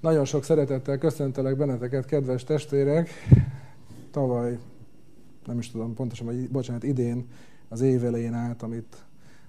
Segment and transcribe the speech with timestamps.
[0.00, 3.10] Nagyon sok szeretettel köszöntelek benneteket, kedves testvérek.
[4.10, 4.58] Tavaly,
[5.46, 7.26] nem is tudom pontosan, vagy bocsánat, idén
[7.68, 9.04] az év elején álltam itt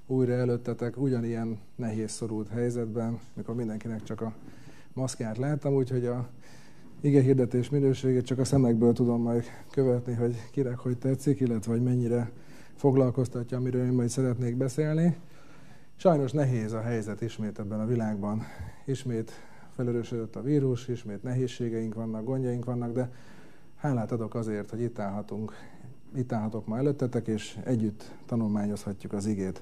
[0.08, 4.34] újra előttetek ugyanilyen nehéz szorult helyzetben, mikor mindenkinek csak a
[4.94, 6.30] maszkját láttam, úgyhogy a
[7.02, 11.84] ige hirdetés minőségét csak a szemekből tudom majd követni, hogy kinek hogy tetszik, illetve hogy
[11.84, 12.32] mennyire
[12.76, 15.18] foglalkoztatja, amiről én majd szeretnék beszélni.
[15.96, 18.44] Sajnos nehéz a helyzet ismét ebben a világban.
[18.86, 19.32] Ismét
[19.80, 23.12] felerősödött a vírus, ismét nehézségeink vannak, gondjaink vannak, de
[23.76, 25.54] hálát adok azért, hogy itt állhatunk,
[26.16, 29.62] itt állhatok ma előttetek, és együtt tanulmányozhatjuk az igét.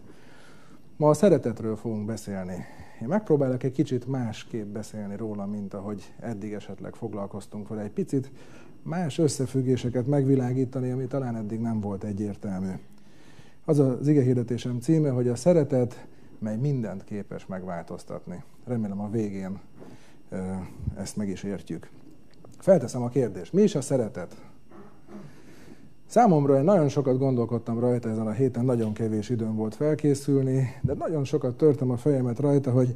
[0.96, 2.66] Ma a szeretetről fogunk beszélni.
[3.02, 7.82] Én megpróbálok egy kicsit másképp beszélni róla, mint ahogy eddig esetleg foglalkoztunk vele.
[7.82, 8.32] Egy picit
[8.82, 12.72] más összefüggéseket megvilágítani, ami talán eddig nem volt egyértelmű.
[13.66, 16.08] Az az igehirdetésem címe, hogy a szeretet,
[16.40, 18.44] mely mindent képes megváltoztatni.
[18.66, 19.60] Remélem a végén
[20.98, 21.90] ezt meg is értjük.
[22.58, 24.36] Felteszem a kérdést, mi is a szeretet?
[26.06, 30.94] Számomra én nagyon sokat gondolkodtam rajta ezen a héten, nagyon kevés időm volt felkészülni, de
[30.94, 32.96] nagyon sokat törtem a fejemet rajta, hogy,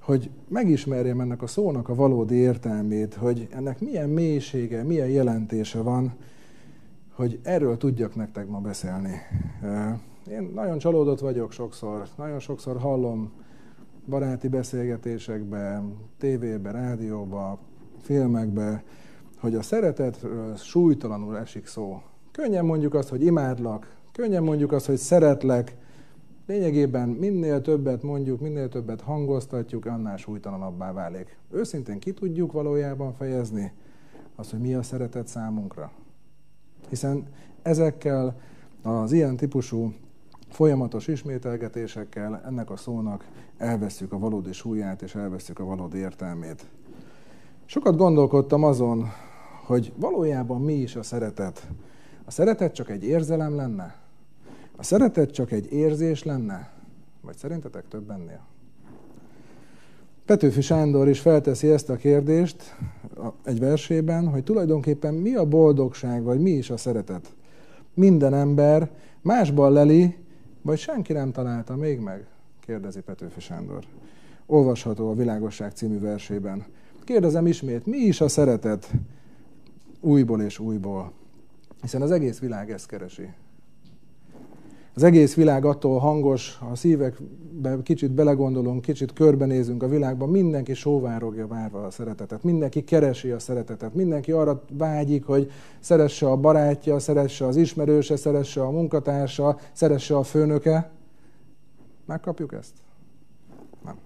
[0.00, 6.14] hogy megismerjem ennek a szónak a valódi értelmét, hogy ennek milyen mélysége, milyen jelentése van,
[7.12, 9.20] hogy erről tudjak nektek ma beszélni.
[10.30, 13.32] Én nagyon csalódott vagyok sokszor, nagyon sokszor hallom
[14.08, 17.58] baráti beszélgetésekben, tévében, rádióban,
[18.02, 18.82] filmekben,
[19.38, 22.02] hogy a szeretetről súlytalanul esik szó.
[22.32, 25.76] Könnyen mondjuk azt, hogy imádlak, könnyen mondjuk azt, hogy szeretlek,
[26.46, 31.38] lényegében minél többet mondjuk, minél többet hangoztatjuk, annál súlytalanabbá válik.
[31.50, 33.72] Őszintén ki tudjuk valójában fejezni
[34.34, 35.92] azt, hogy mi a szeretet számunkra.
[36.88, 37.26] Hiszen
[37.62, 38.40] ezekkel
[38.82, 39.92] az ilyen típusú
[40.48, 43.24] folyamatos ismételgetésekkel ennek a szónak
[43.58, 46.66] elveszük a valódi súlyát és elveszük a valódi értelmét.
[47.64, 49.08] Sokat gondolkodtam azon,
[49.66, 51.68] hogy valójában mi is a szeretet.
[52.24, 53.96] A szeretet csak egy érzelem lenne?
[54.76, 56.70] A szeretet csak egy érzés lenne?
[57.20, 58.40] Vagy szerintetek több ennél?
[60.24, 62.76] Petőfi Sándor is felteszi ezt a kérdést
[63.44, 67.34] egy versében, hogy tulajdonképpen mi a boldogság, vagy mi is a szeretet.
[67.94, 70.16] Minden ember másban leli,
[70.62, 72.26] vagy senki nem találta még meg?
[72.66, 73.84] Kérdezi Petőfi Sándor.
[74.46, 76.64] Olvasható a Világosság című versében.
[77.04, 78.90] Kérdezem ismét, mi is a szeretet?
[80.00, 81.12] Újból és újból.
[81.80, 83.28] Hiszen az egész világ ezt keresi.
[84.94, 90.74] Az egész világ attól hangos, ha a szívekbe kicsit belegondolunk, kicsit körbenézünk a világban, mindenki
[90.74, 95.50] sóvárogja várva a szeretetet, mindenki keresi a szeretetet, mindenki arra vágyik, hogy
[95.80, 100.90] szeresse a barátja, szeresse az ismerőse, szeresse a munkatársa, szeresse a főnöke.
[102.04, 102.72] Megkapjuk ezt?
[103.84, 103.96] Nem.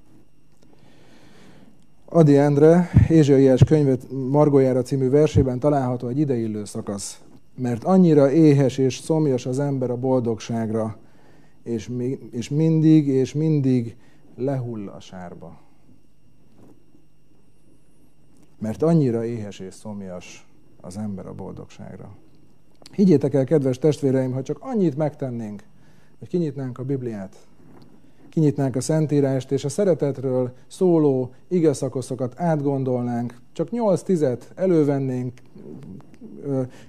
[2.05, 7.21] Adi Endre Ézsaiás könyvet Margójára című versében található egy ideillő szakasz
[7.59, 10.97] mert annyira éhes és szomjas az ember a boldogságra,
[11.63, 13.97] és, mi, és mindig és mindig
[14.37, 15.61] lehull a sárba.
[18.59, 20.47] Mert annyira éhes és szomjas
[20.81, 22.17] az ember a boldogságra.
[22.93, 25.63] Higgyétek el, kedves testvéreim, ha csak annyit megtennénk,
[26.19, 27.48] hogy kinyitnánk a Bibliát,
[28.29, 35.33] kinyitnánk a Szentírást, és a szeretetről szóló igazszakoszokat átgondolnánk, csak nyolc tizet elővennénk,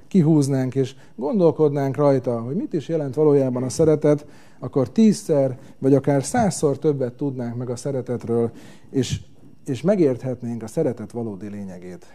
[0.07, 4.25] kihúznánk, és gondolkodnánk rajta, hogy mit is jelent valójában a szeretet,
[4.59, 8.51] akkor tízszer, vagy akár százszor többet tudnánk meg a szeretetről,
[8.89, 9.21] és,
[9.65, 12.05] és megérthetnénk a szeretet valódi lényegét.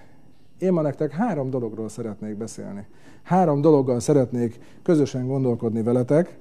[0.59, 2.87] Én ma nektek három dologról szeretnék beszélni.
[3.23, 6.39] Három dologgal szeretnék közösen gondolkodni veletek.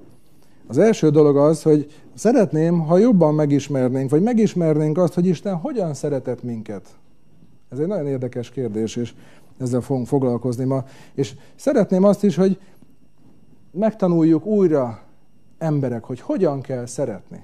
[0.66, 5.94] Az első dolog az, hogy szeretném, ha jobban megismernénk, vagy megismernénk azt, hogy Isten hogyan
[5.94, 6.88] szeretett minket.
[7.68, 9.14] Ez egy nagyon érdekes kérdés, és
[9.60, 10.84] ezzel fogunk foglalkozni ma.
[11.14, 12.58] És szeretném azt is, hogy
[13.70, 15.00] megtanuljuk újra
[15.58, 17.42] emberek, hogy hogyan kell szeretni.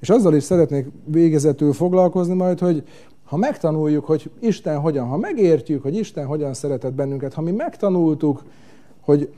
[0.00, 2.84] És azzal is szeretnék végezetül foglalkozni majd, hogy
[3.24, 8.42] ha megtanuljuk, hogy Isten hogyan, ha megértjük, hogy Isten hogyan szeretett bennünket, ha mi megtanultuk,
[9.00, 9.32] hogy,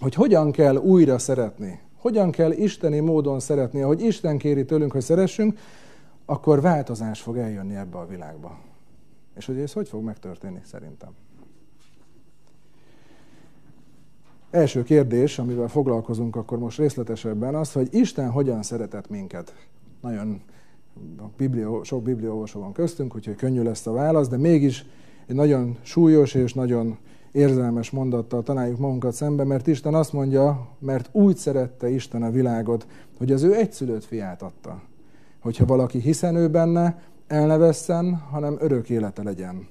[0.00, 5.02] hogy hogyan kell újra szeretni, hogyan kell isteni módon szeretni, ahogy Isten kéri tőlünk, hogy
[5.02, 5.58] szeressünk,
[6.24, 8.58] akkor változás fog eljönni ebbe a világba.
[9.36, 11.10] És hogy ez hogy fog megtörténni szerintem?
[14.50, 19.54] Első kérdés, amivel foglalkozunk akkor most részletesebben, az, hogy Isten hogyan szeretett minket.
[20.00, 20.42] Nagyon
[21.36, 24.86] biblió, sok bibliaolvasó van köztünk, úgyhogy könnyű lesz a válasz, de mégis
[25.26, 26.98] egy nagyon súlyos és nagyon
[27.32, 32.86] érzelmes mondattal találjuk magunkat szembe, mert Isten azt mondja, mert úgy szerette Isten a világot,
[33.18, 34.82] hogy az ő egyszülött fiát adta.
[35.40, 39.66] Hogyha valaki hiszen ő benne, el ne vesszen, hanem örök élete legyen.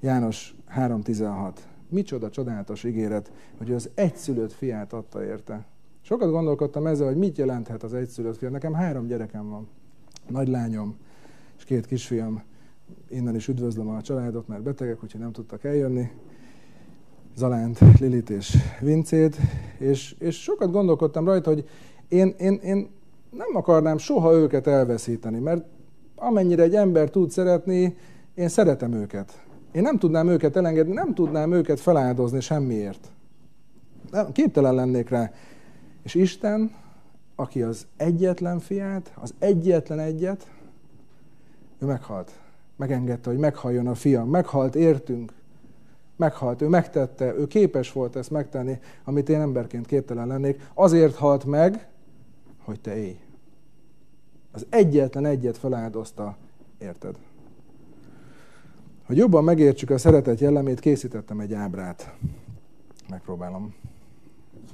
[0.00, 1.52] János 3.16.
[1.88, 5.64] Micsoda csodálatos ígéret, hogy az egyszülött fiát adta érte.
[6.00, 8.52] Sokat gondolkodtam ezzel, hogy mit jelenthet az egyszülött fiat.
[8.52, 9.68] Nekem három gyerekem van.
[10.28, 10.96] Nagy lányom
[11.56, 12.42] és két kisfiam.
[13.08, 16.10] Innen is üdvözlöm a családot, mert betegek, úgyhogy nem tudtak eljönni.
[17.36, 19.36] Zalánt, Lilit és Vincét,
[19.78, 21.68] és, és sokat gondolkodtam rajta, hogy
[22.08, 22.90] én, én, én
[23.30, 25.64] nem akarnám soha őket elveszíteni, mert
[26.16, 27.96] amennyire egy ember tud szeretni,
[28.34, 29.42] én szeretem őket.
[29.72, 33.08] Én nem tudnám őket elengedni, nem tudnám őket feláldozni semmiért.
[34.10, 35.32] Nem, képtelen lennék rá.
[36.02, 36.70] És Isten,
[37.34, 40.46] aki az egyetlen fiát, az egyetlen egyet,
[41.78, 42.30] ő meghalt.
[42.76, 44.28] Megengedte, hogy meghalljon a fiam.
[44.28, 45.32] Meghalt értünk.
[46.20, 46.62] Meghalt.
[46.62, 50.70] Ő megtette, ő képes volt ezt megtenni, amit én emberként képtelen lennék.
[50.74, 51.88] Azért halt meg,
[52.64, 53.18] hogy te élj.
[54.52, 56.36] Az egyetlen egyet feláldozta,
[56.78, 57.16] érted?
[59.06, 62.14] Hogy jobban megértsük a szeretet jellemét, készítettem egy ábrát.
[63.08, 63.74] Megpróbálom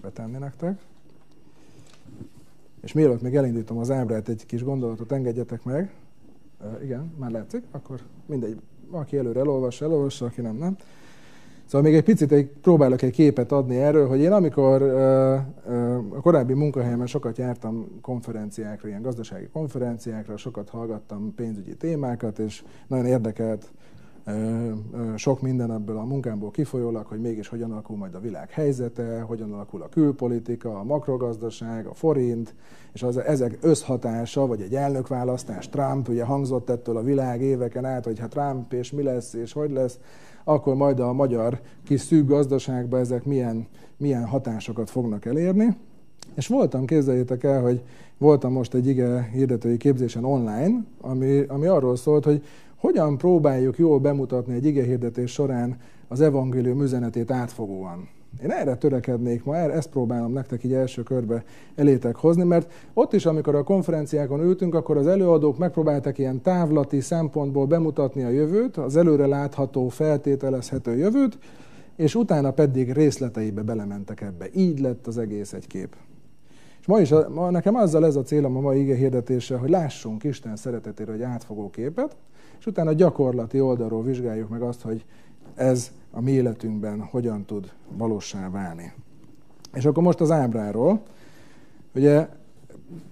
[0.02, 0.80] betenni nektek.
[2.82, 5.94] És mielőtt még elindítom az ábrát, egy kis gondolatot engedjetek meg.
[6.60, 8.60] Uh, igen, már látszik, akkor mindegy,
[8.90, 10.76] aki előre elolvassa, elolvassa, aki nem, nem.
[11.66, 14.82] Szóval még egy picit egy, próbálok egy képet adni erről, hogy én amikor
[16.16, 23.06] a korábbi munkahelyemen sokat jártam konferenciákra, ilyen gazdasági konferenciákra, sokat hallgattam pénzügyi témákat, és nagyon
[23.06, 23.70] érdekelt
[25.16, 29.52] sok minden ebből a munkámból kifolyólag, hogy mégis hogyan alakul majd a világ helyzete, hogyan
[29.52, 32.54] alakul a külpolitika, a makrogazdaság, a forint,
[32.92, 38.04] és az, ezek összhatása, vagy egy elnökválasztás, Trump, ugye hangzott ettől a világ éveken át,
[38.04, 39.98] hogy hát Trump és mi lesz, és hogy lesz,
[40.48, 43.66] akkor majd a magyar kis szűk gazdaságban ezek milyen,
[43.96, 45.76] milyen hatásokat fognak elérni.
[46.34, 47.82] És voltam, képzeljétek el, hogy
[48.18, 52.44] voltam most egy ige hirdetői képzésen online, ami, ami arról szólt, hogy
[52.76, 55.76] hogyan próbáljuk jól bemutatni egy igehirdetés során
[56.08, 58.08] az evangélium üzenetét átfogóan.
[58.42, 61.44] Én erre törekednék ma, erre, ezt próbálom nektek így első körbe
[61.74, 67.00] elétek hozni, mert ott is, amikor a konferenciákon ültünk, akkor az előadók megpróbáltak ilyen távlati
[67.00, 71.38] szempontból bemutatni a jövőt, az előre látható, feltételezhető jövőt,
[71.96, 74.46] és utána pedig részleteibe belementek ebbe.
[74.54, 75.96] Így lett az egész egy kép.
[76.80, 80.24] És ma is, ma nekem azzal ez a célom a mai ige hirdetése, hogy lássunk
[80.24, 82.16] Isten szeretetére egy átfogó képet,
[82.58, 85.04] és utána gyakorlati oldalról vizsgáljuk meg azt, hogy
[85.56, 88.92] ez a mi életünkben hogyan tud valósá válni.
[89.74, 91.02] És akkor most az ábráról.
[91.94, 92.28] Ugye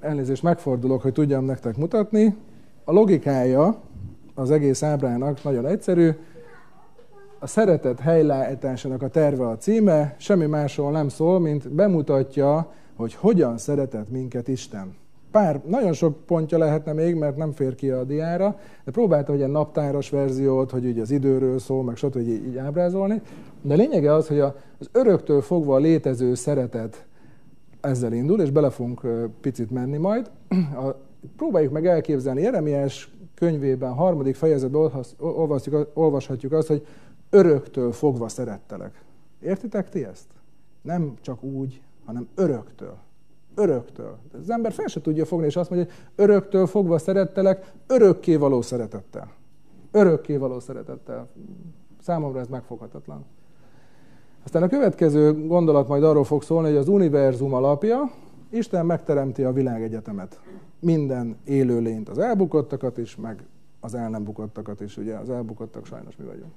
[0.00, 2.36] elnézést megfordulok, hogy tudjam nektek mutatni.
[2.84, 3.80] A logikája
[4.34, 6.10] az egész ábrának nagyon egyszerű.
[7.38, 13.58] A szeretet helyreállításának a terve a címe, semmi másról nem szól, mint bemutatja, hogy hogyan
[13.58, 14.94] szeretett minket Isten
[15.34, 19.48] pár, nagyon sok pontja lehetne még, mert nem fér ki a diára, de próbáltam egy
[19.48, 22.16] naptáros verziót, hogy ugye az időről szól, meg stb.
[22.16, 23.22] Így, így ábrázolni.
[23.62, 27.06] De lényege az, hogy az öröktől fogva létező szeretet
[27.80, 29.06] ezzel indul, és bele fogunk
[29.40, 30.30] picit menni majd.
[30.84, 30.96] A,
[31.36, 34.90] próbáljuk meg elképzelni, Jeremiás könyvében, harmadik fejezetben
[35.94, 36.86] olvashatjuk azt, hogy
[37.30, 39.04] öröktől fogva szerettelek.
[39.42, 40.26] Értitek ti ezt?
[40.82, 43.03] Nem csak úgy, hanem öröktől.
[43.54, 44.18] Öröktől.
[44.40, 48.62] Az ember fel se tudja fogni, és azt mondja, hogy öröktől fogva szerettelek, örökké való
[48.62, 49.32] szeretettel.
[49.90, 51.28] Örökké való szeretettel.
[52.00, 53.24] Számomra ez megfoghatatlan.
[54.44, 58.10] Aztán a következő gondolat majd arról fog szólni, hogy az univerzum alapja,
[58.50, 60.40] Isten megteremti a világegyetemet.
[60.80, 63.44] Minden élőlényt, az elbukottakat is, meg
[63.80, 66.52] az el nem bukottakat is, ugye az elbukottak sajnos mi vagyunk.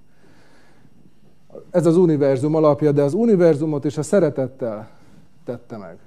[1.69, 4.89] Ez az univerzum alapja, de az univerzumot is a szeretettel
[5.45, 5.97] tette meg.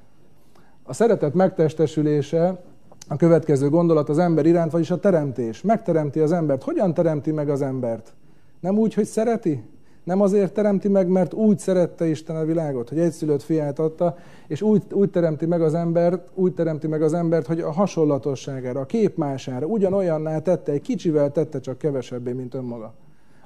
[0.91, 2.63] A szeretet megtestesülése
[3.09, 5.63] a következő gondolat az ember iránt, vagyis a teremtés.
[5.63, 6.63] Megteremti az embert.
[6.63, 8.13] Hogyan teremti meg az embert?
[8.61, 9.63] Nem úgy, hogy szereti?
[10.05, 14.17] Nem azért teremti meg, mert úgy szerette Isten a világot, hogy egyszülött fiát adta,
[14.47, 18.81] és úgy, úgy teremti meg az embert, úgy teremti meg az embert, hogy a hasonlatosságára,
[18.81, 22.95] a képmására, ugyanolyanná tette, egy kicsivel tette, csak kevesebbé, mint önmaga.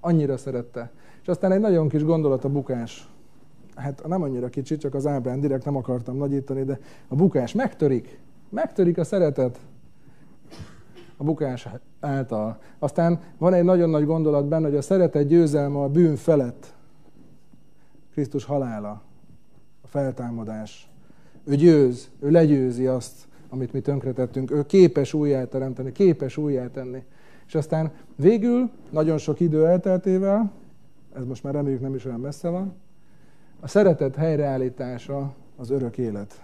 [0.01, 0.91] Annyira szerette.
[1.23, 3.14] És aztán egy nagyon kis gondolat a bukás
[3.75, 6.79] hát nem annyira kicsi, csak az ábrán direkt nem akartam nagyítani, de
[7.09, 8.19] a bukás megtörik.
[8.49, 9.61] Megtörik a szeretet
[11.17, 11.69] a bukás
[12.01, 12.59] által.
[12.79, 16.75] Aztán van egy nagyon nagy gondolat benne, hogy a szeretet győzelme a bűn felett.
[18.13, 19.03] Krisztus halála,
[19.83, 20.91] a feltámadás.
[21.45, 24.51] Ő győz, ő legyőzi azt, amit mi tönkretettünk.
[24.51, 27.05] Ő képes újjáteremteni, képes újjátenni.
[27.47, 30.53] És aztán végül, nagyon sok idő elteltével,
[31.17, 32.75] ez most már reméljük nem is olyan messze van,
[33.65, 36.43] a szeretet helyreállítása az örök élet.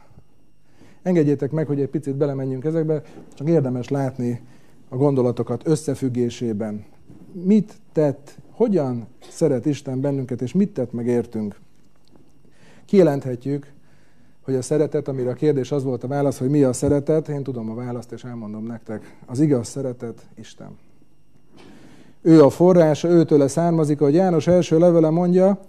[1.02, 3.02] Engedjétek meg, hogy egy picit belemenjünk ezekbe,
[3.34, 4.40] csak érdemes látni
[4.88, 6.84] a gondolatokat összefüggésében.
[7.32, 11.58] Mit tett, hogyan szeret Isten bennünket, és mit tett meg értünk.
[12.84, 13.72] Kijelenthetjük,
[14.40, 17.42] hogy a szeretet, amire a kérdés az volt a válasz, hogy mi a szeretet, én
[17.42, 19.16] tudom a választ, és elmondom nektek.
[19.26, 20.78] Az igaz szeretet Isten.
[22.22, 25.60] Ő a forrása, őtőle származik, hogy János első levele mondja,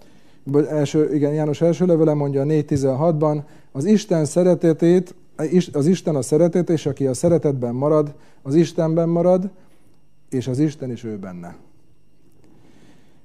[0.44, 5.14] vagy első, igen, János első levele mondja a 4.16-ban, az Isten szeretetét,
[5.72, 9.50] az Isten a szeretet, és aki a szeretetben marad, az Istenben marad,
[10.28, 11.56] és az Isten is ő benne.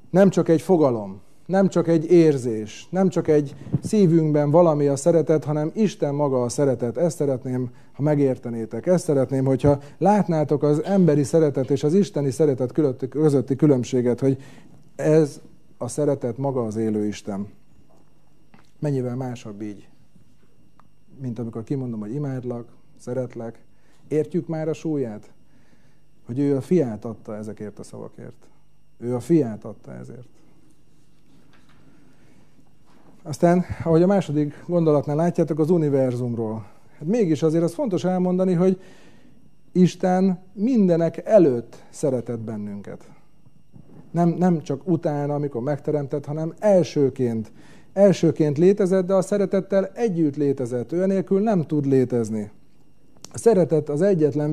[0.09, 5.43] Nem csak egy fogalom, nem csak egy érzés, nem csak egy szívünkben valami a szeretet,
[5.43, 6.97] hanem Isten maga a szeretet.
[6.97, 8.85] Ezt szeretném, ha megértenétek.
[8.85, 12.71] Ezt szeretném, hogyha látnátok az emberi szeretet és az isteni szeretet
[13.09, 14.37] közötti különbséget, hogy
[14.95, 15.41] ez
[15.77, 17.47] a szeretet maga az élő Isten.
[18.79, 19.89] Mennyivel másabb így,
[21.19, 22.67] mint amikor kimondom, hogy imádlak,
[22.97, 23.65] szeretlek.
[24.07, 25.31] Értjük már a súlyát?
[26.25, 28.47] Hogy ő a fiát adta ezekért a szavakért.
[28.97, 30.27] Ő a fiát adta ezért.
[33.21, 36.67] Aztán, ahogy a második gondolatnál látjátok, az univerzumról.
[36.97, 38.81] Hát mégis azért az fontos elmondani, hogy
[39.71, 43.16] Isten mindenek előtt szeretett bennünket.
[44.17, 47.51] Nem, nem csak utána, amikor megteremtett, hanem elsőként.
[47.93, 50.91] Elsőként létezett, de a szeretettel együtt létezett.
[50.91, 52.51] Ő nélkül nem tud létezni.
[53.33, 54.51] A szeretet az egyetlen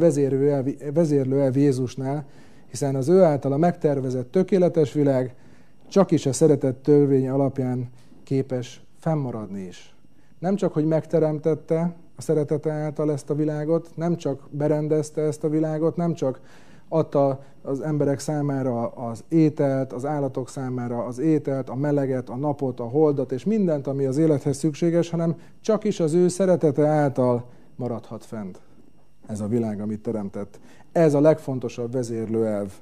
[0.93, 2.25] vezérlő elv Jézusnál,
[2.71, 5.35] hiszen az ő általa megtervezett tökéletes világ
[5.89, 7.89] csak is a szeretet törvénye alapján
[8.25, 9.95] képes fennmaradni is.
[10.39, 15.49] Nem csak, hogy megteremtette a szeretete által ezt a világot, nem csak berendezte ezt a
[15.49, 16.41] világot, nem csak
[16.95, 22.81] adta az emberek számára az ételt, az állatok számára az ételt, a meleget, a napot,
[22.81, 27.45] a holdat és mindent, ami az élethez szükséges, hanem csak is az ő szeretete által
[27.77, 28.61] maradhat fent
[29.27, 30.61] ez a világ, amit teremtett.
[30.93, 32.73] Ez a legfontosabb vezérlő elv.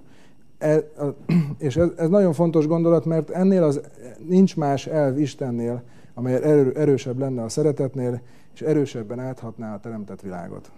[0.58, 0.78] E,
[1.58, 3.80] és ez, ez nagyon fontos gondolat, mert ennél az
[4.26, 5.82] nincs más elv Istennél,
[6.14, 8.20] amely erő, erősebb lenne a szeretetnél,
[8.54, 10.70] és erősebben áthatná a teremtett világot.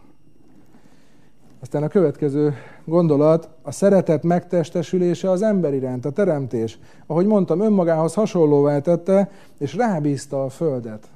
[1.65, 2.55] Aztán a következő
[2.85, 6.79] gondolat, a szeretet megtestesülése az ember iránt, a teremtés.
[7.07, 11.09] Ahogy mondtam, önmagához hasonlóvá tette, és rábízta a földet.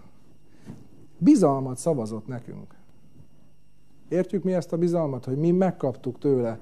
[1.19, 2.75] Bizalmat szavazott nekünk.
[4.09, 6.61] Értjük mi ezt a bizalmat, hogy mi megkaptuk tőle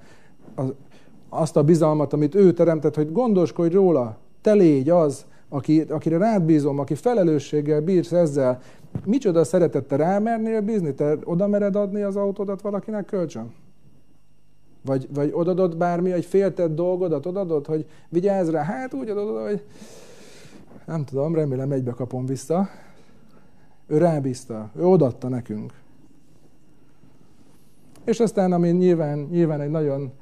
[1.29, 6.43] azt a bizalmat, amit ő teremtett, hogy gondoskodj róla, te légy az, aki, akire rád
[6.43, 8.61] bízom, aki felelősséggel bírsz ezzel.
[9.05, 10.95] Micsoda szeretette rámernél bízni?
[10.95, 13.53] Te oda mered adni az autódat valakinek kölcsön?
[14.87, 18.63] Vagy, vagy odadod bármi, egy féltett dolgodat odadod, hogy vigyázz rá?
[18.63, 19.63] Hát úgy adod, hogy
[20.87, 22.69] nem tudom, remélem egybe kapom vissza.
[23.87, 25.73] Ő rábízta, ő odatta nekünk.
[28.05, 30.13] És aztán, ami nyilván, nyilván egy nagyon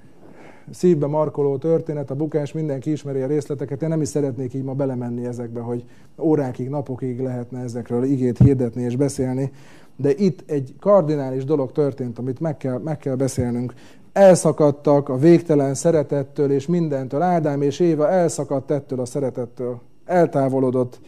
[0.70, 4.72] szívbe markoló történet, a bukás, mindenki ismeri a részleteket, én nem is szeretnék így ma
[4.74, 5.84] belemenni ezekbe, hogy
[6.18, 9.52] órákig, napokig lehetne ezekről igét hirdetni és beszélni,
[9.96, 13.74] de itt egy kardinális dolog történt, amit meg kell, meg kell beszélnünk.
[14.14, 17.22] Elszakadtak a végtelen szeretettől és mindentől.
[17.22, 19.80] Ádám és Éva elszakadt ettől a szeretettől.
[20.04, 21.00] Eltávolodott.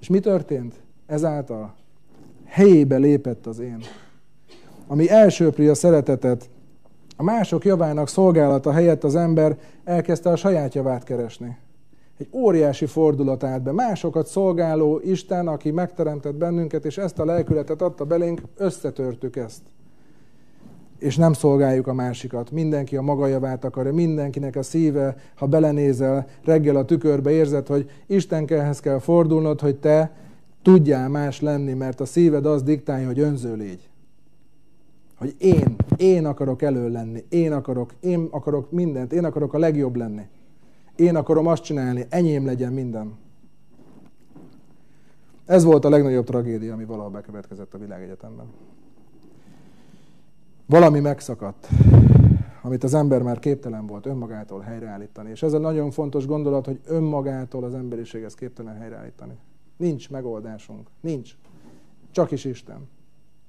[0.00, 0.74] És mi történt?
[1.06, 1.74] Ezáltal
[2.44, 3.78] helyébe lépett az én.
[4.86, 6.48] Ami elsőpri a szeretetet,
[7.16, 11.56] a mások javának szolgálata helyett az ember elkezdte a saját javát keresni.
[12.18, 13.72] Egy óriási fordulat állt be.
[13.72, 19.62] Másokat szolgáló Isten, aki megteremtett bennünket, és ezt a lelkületet adta belénk, összetörtük ezt.
[20.98, 22.50] És nem szolgáljuk a másikat.
[22.50, 27.90] Mindenki a maga javát akarja, mindenkinek a szíve, ha belenézel, reggel a tükörbe érzed, hogy
[28.06, 30.12] Istenkehez kell fordulnod, hogy te
[30.62, 33.88] tudjál más lenni, mert a szíved az diktálja, hogy önző légy.
[35.16, 39.96] Hogy én, én akarok elő lenni, én akarok, én akarok mindent, én akarok a legjobb
[39.96, 40.22] lenni.
[40.96, 43.16] Én akarom azt csinálni, enyém legyen minden.
[45.46, 48.46] Ez volt a legnagyobb tragédia, ami valaha bekövetkezett a világegyetemben.
[50.68, 51.68] Valami megszakadt,
[52.62, 55.30] amit az ember már képtelen volt önmagától helyreállítani.
[55.30, 59.38] És ez a nagyon fontos gondolat, hogy önmagától az emberiség ezt képtelen helyreállítani.
[59.76, 60.88] Nincs megoldásunk.
[61.00, 61.36] Nincs.
[62.10, 62.88] Csak is Isten.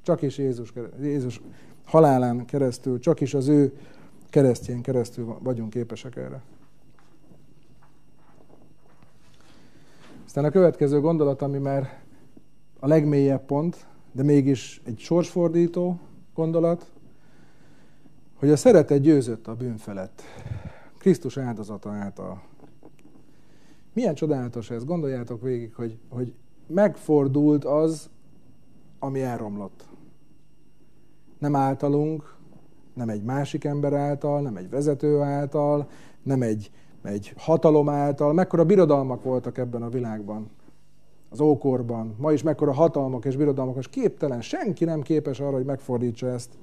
[0.01, 1.41] Csak is Jézus, Jézus
[1.85, 3.77] halálán keresztül, csak is az ő
[4.29, 6.41] keresztjén keresztül vagyunk képesek erre.
[10.25, 12.01] Aztán a következő gondolat, ami már
[12.79, 15.99] a legmélyebb pont, de mégis egy sorsfordító
[16.33, 16.91] gondolat,
[18.39, 20.21] hogy a szeretet győzött a bűn felett.
[20.97, 22.41] Krisztus áldozata által.
[23.93, 26.33] Milyen csodálatos ez, gondoljátok végig, hogy, hogy
[26.67, 28.09] megfordult az,
[28.99, 29.87] ami elromlott
[31.39, 32.37] nem általunk,
[32.93, 35.87] Nem egy másik ember által, nem egy vezető által,
[36.23, 36.71] nem egy,
[37.03, 38.33] egy hatalom által.
[38.33, 40.49] Mekkora birodalmak voltak ebben a világban,
[41.29, 42.15] az ókorban.
[42.17, 46.57] Ma is mekkora hatalmak és birodalmak, és képtelen, senki nem képes arra, hogy megfordítsa ezt.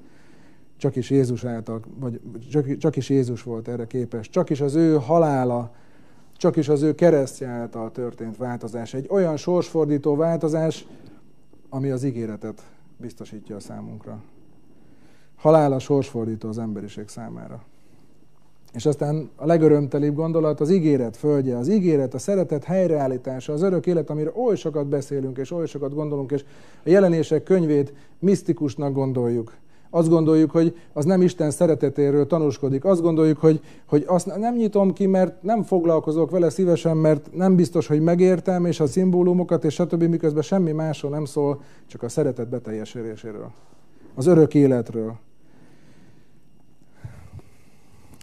[0.77, 4.29] Csak is Jézus által, vagy csak, csak is Jézus volt erre képes.
[4.29, 5.73] Csak is az ő halála,
[6.37, 8.95] csak is az ő keresztje által történt változás.
[8.95, 10.87] Egy olyan sorsfordító változás,
[11.69, 12.63] ami az ígéretet
[12.97, 14.23] biztosítja a számunkra.
[15.37, 17.63] Halála sorsfordító az emberiség számára.
[18.73, 23.87] És aztán a legörömtelibb gondolat az ígéret földje, az ígéret, a szeretet helyreállítása, az örök
[23.87, 26.45] élet, amire oly sokat beszélünk és oly sokat gondolunk, és
[26.85, 29.55] a jelenések könyvét misztikusnak gondoljuk.
[29.91, 32.85] Azt gondoljuk, hogy az nem Isten szeretetéről tanúskodik.
[32.85, 37.57] Azt gondoljuk, hogy, hogy azt nem nyitom ki, mert nem foglalkozok vele szívesen, mert nem
[37.57, 40.03] biztos, hogy megértem, és a szimbólumokat, és stb.
[40.03, 43.51] miközben semmi másról nem szól, csak a szeretet beteljesüléséről.
[44.15, 45.15] Az örök életről.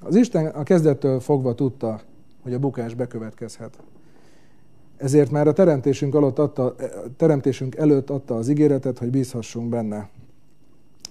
[0.05, 1.99] Az Isten a kezdettől fogva tudta,
[2.43, 3.77] hogy a bukás bekövetkezhet.
[4.97, 6.75] Ezért már a teremtésünk, alatt adta,
[7.17, 10.09] teremtésünk előtt adta az ígéretet, hogy bízhassunk benne.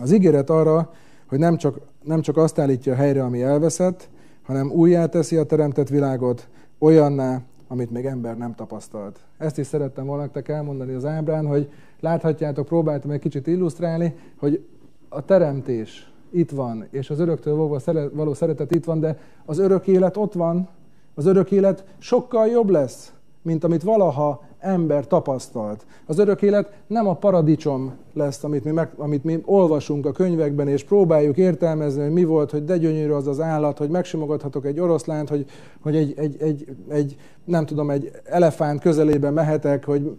[0.02, 0.92] Az ígéret arra,
[1.28, 4.08] hogy nem csak, nem csak azt állítja helyre, ami elveszett,
[4.42, 9.18] hanem újjá teszi a teremtett világot olyanná, amit még ember nem tapasztalt.
[9.38, 14.64] Ezt is szerettem volna nektek elmondani az ábrán, hogy láthatjátok, próbáltam egy kicsit illusztrálni, hogy
[15.08, 17.80] a teremtés itt van, és az öröktől
[18.12, 20.68] való szeretet itt van, de az örök élet ott van,
[21.14, 25.86] az örök élet sokkal jobb lesz, mint amit valaha ember tapasztalt.
[26.06, 30.68] Az örök élet nem a paradicsom lesz, amit mi, meg, amit mi olvasunk a könyvekben,
[30.68, 34.80] és próbáljuk értelmezni, hogy mi volt, hogy de gyönyörű az az állat, hogy megsimogathatok egy
[34.80, 35.46] oroszlánt, hogy,
[35.80, 40.16] hogy egy, egy, egy, egy, nem tudom, egy elefánt közelébe mehetek, hogy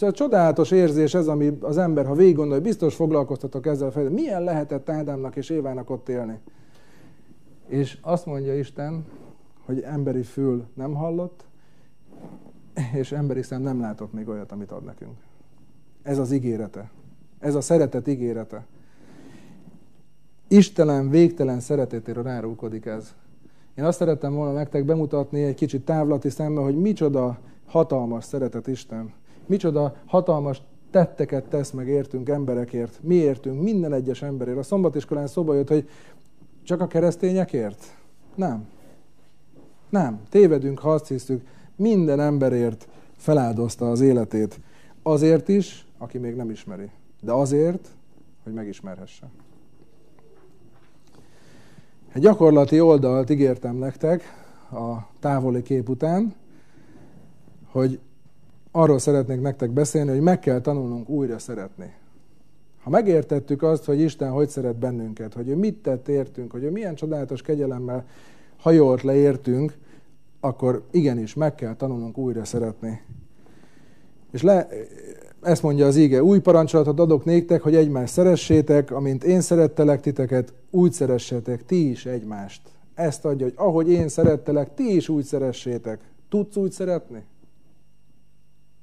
[0.00, 4.14] a csodálatos érzés ez, ami az ember, ha végig gondol, biztos foglalkoztatok ezzel fejlődő.
[4.14, 6.38] Milyen lehetett Ádámnak és Évának ott élni?
[7.68, 9.04] És azt mondja Isten,
[9.66, 11.44] hogy emberi fül nem hallott,
[12.92, 15.16] és emberi szem nem látott még olyat, amit ad nekünk.
[16.02, 16.90] Ez az ígérete.
[17.38, 18.66] Ez a szeretet ígérete.
[20.48, 23.14] Istelen, végtelen szeretetéről rárulkodik ez.
[23.74, 29.12] Én azt szerettem volna nektek bemutatni egy kicsit távlati szemmel, hogy micsoda hatalmas szeretet Isten.
[29.46, 32.98] Micsoda hatalmas tetteket tesz meg értünk emberekért.
[33.02, 34.58] Mi értünk, minden egyes emberért.
[34.58, 35.88] A szombatiskolán szóba jött, hogy
[36.62, 37.96] csak a keresztényekért?
[38.34, 38.66] Nem.
[39.88, 40.20] Nem.
[40.28, 44.60] Tévedünk, ha azt hiszük, minden emberért feláldozta az életét.
[45.02, 47.88] Azért is, aki még nem ismeri, de azért,
[48.42, 49.26] hogy megismerhesse.
[52.12, 54.22] Egy gyakorlati oldalt ígértem nektek
[54.72, 56.34] a távoli kép után,
[57.70, 58.00] hogy
[58.70, 61.92] arról szeretnék nektek beszélni, hogy meg kell tanulnunk újra szeretni.
[62.82, 66.70] Ha megértettük azt, hogy Isten hogy szeret bennünket, hogy ő mit tett értünk, hogy ő
[66.70, 68.04] milyen csodálatos kegyelemmel
[68.56, 69.78] hajolt le értünk,
[70.44, 73.00] akkor igenis meg kell tanulnunk újra szeretni.
[74.32, 74.68] És le,
[75.42, 80.52] ezt mondja az íge, új parancsolatot adok néktek, hogy egymást szeressétek, amint én szerettelek titeket,
[80.70, 82.62] úgy szeressetek ti is egymást.
[82.94, 86.00] Ezt adja, hogy ahogy én szerettelek, ti is úgy szeressétek.
[86.28, 87.24] Tudsz úgy szeretni?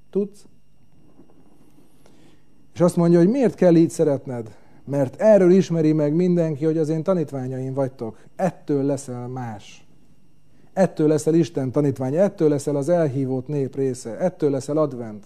[0.10, 0.46] Tudsz?
[2.74, 4.56] És azt mondja, hogy miért kell így szeretned?
[4.86, 8.18] Mert erről ismeri meg mindenki, hogy az én tanítványaim vagytok.
[8.36, 9.89] Ettől leszel más.
[10.80, 15.26] Ettől leszel Isten tanítványa, ettől leszel az elhívott nép része, ettől leszel advent.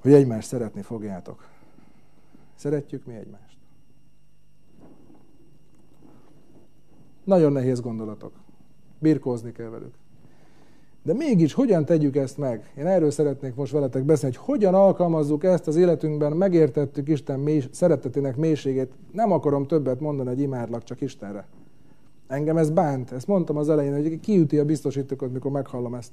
[0.00, 1.48] Hogy egymást szeretni fogjátok.
[2.54, 3.56] Szeretjük mi egymást.
[7.24, 8.32] Nagyon nehéz gondolatok.
[8.98, 9.94] Birkózni kell velük.
[11.02, 12.72] De mégis hogyan tegyük ezt meg?
[12.76, 17.64] Én erről szeretnék most veletek beszélni, hogy hogyan alkalmazzuk ezt az életünkben, megértettük Isten mély,
[17.70, 18.92] szeretetének mélységét.
[19.12, 21.46] Nem akarom többet mondani, hogy imádlak csak Istenre.
[22.28, 23.12] Engem ez bánt.
[23.12, 26.12] Ezt mondtam az elején, hogy kiüti a biztosítókat, mikor meghallom ezt.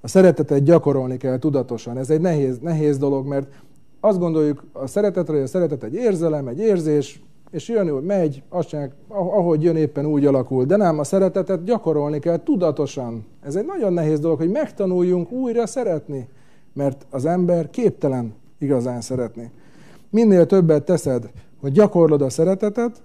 [0.00, 1.98] A szeretetet gyakorolni kell tudatosan.
[1.98, 3.52] Ez egy nehéz, nehéz dolog, mert
[4.00, 8.42] azt gondoljuk a szeretetre, hogy a szeretet egy érzelem, egy érzés, és jön, hogy megy,
[8.48, 10.64] azt csinálják, ahogy jön éppen úgy alakul.
[10.64, 13.24] De nem, a szeretetet gyakorolni kell tudatosan.
[13.42, 16.28] Ez egy nagyon nehéz dolog, hogy megtanuljunk újra szeretni,
[16.72, 19.50] mert az ember képtelen igazán szeretni.
[20.10, 23.02] Minél többet teszed, hogy gyakorlod a szeretetet,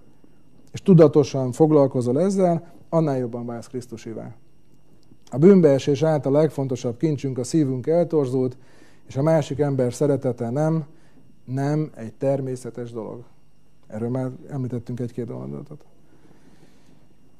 [0.75, 4.35] és tudatosan foglalkozol ezzel, annál jobban válsz Krisztusivá.
[5.31, 8.57] A bűnbeesés által legfontosabb kincsünk a szívünk eltorzult,
[9.07, 10.85] és a másik ember szeretete nem,
[11.45, 13.23] nem egy természetes dolog.
[13.87, 15.85] Erről már említettünk egy-két gondolatot.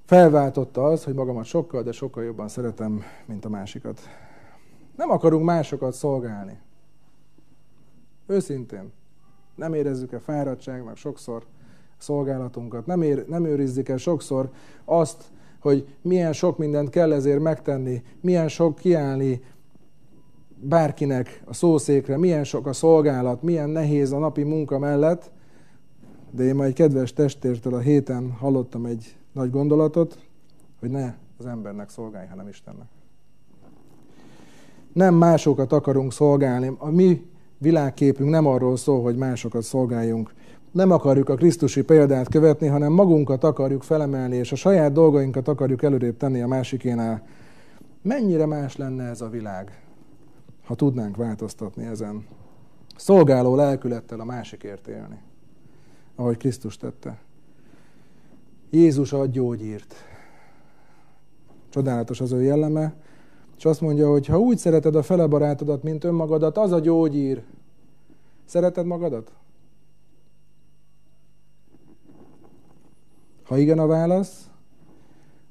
[0.06, 4.00] Felváltotta az, hogy magamat sokkal, de sokkal jobban szeretem, mint a másikat.
[4.95, 6.60] Nem akarunk másokat szolgálni.
[8.28, 8.91] Őszintén.
[9.56, 11.45] Nem érezzük-e fáradtságnak sokszor
[11.97, 12.86] szolgálatunkat?
[12.86, 14.49] Nem, ér, nem őrizzük el sokszor
[14.86, 15.23] azt,
[15.60, 19.41] hogy milyen sok mindent kell ezért megtenni, milyen sok kiállni
[20.55, 25.31] bárkinek a szószékre, milyen sok a szolgálat, milyen nehéz a napi munka mellett,
[26.31, 30.19] de én ma egy kedves testértől a héten hallottam egy nagy gondolatot,
[30.79, 32.88] hogy ne az embernek szolgálj, hanem Istennek.
[34.93, 36.75] Nem másokat akarunk szolgálni.
[36.77, 40.34] A mi világképünk nem arról szól, hogy másokat szolgáljunk.
[40.76, 45.84] Nem akarjuk a Krisztusi példát követni, hanem magunkat akarjuk felemelni, és a saját dolgainkat akarjuk
[45.84, 47.28] előrébb tenni a másikénál.
[48.02, 49.82] Mennyire más lenne ez a világ,
[50.66, 52.26] ha tudnánk változtatni ezen.
[52.96, 55.18] Szolgáló lelkülettel a másikért élni,
[56.16, 57.18] ahogy Krisztus tette.
[58.70, 59.96] Jézus ad gyógyírt.
[61.70, 62.94] Csodálatos az ő jelleme,
[63.58, 67.44] és azt mondja, hogy ha úgy szereted a fele barátodat, mint önmagadat, az a gyógyír.
[68.46, 69.32] Szereted magadat?
[73.45, 74.49] Ha igen a válasz,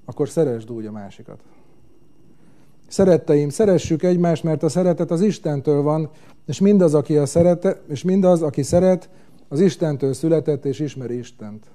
[0.04, 1.40] akkor szeresd úgy a másikat.
[2.88, 6.10] Szeretteim, szeressük egymást, mert a szeretet az Istentől van,
[6.46, 9.08] és mindaz, aki, a szerete, és mindaz, aki szeret,
[9.48, 11.66] az Istentől született és ismeri Istent.